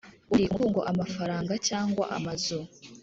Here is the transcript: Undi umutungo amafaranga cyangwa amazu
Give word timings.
Undi 0.31 0.35
umutungo 0.45 0.79
amafaranga 0.91 1.53
cyangwa 1.67 2.03
amazu 2.17 2.59